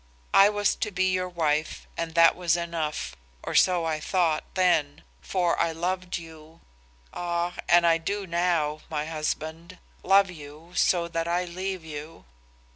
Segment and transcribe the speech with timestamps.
[0.33, 5.03] I was to be your wife and that was enough, or so I thought then,
[5.21, 6.61] for I loved you.
[7.13, 12.25] Ah, and I do now, my husband, love you so that I leave you.